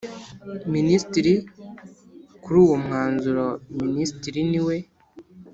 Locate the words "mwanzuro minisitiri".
2.85-4.39